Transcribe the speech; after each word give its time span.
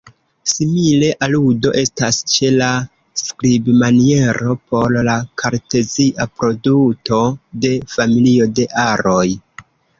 Simile 0.51 1.09
aludo 1.25 1.73
estas 1.81 2.17
ĉe 2.31 2.49
la 2.61 2.69
skribmaniero 3.23 4.57
por 4.73 4.97
la 5.11 5.19
kartezia 5.43 6.29
produto 6.41 7.23
de 7.67 7.75
familio 7.97 8.53
de 8.59 8.71
aroj. 8.91 9.27